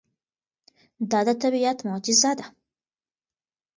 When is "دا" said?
1.11-1.19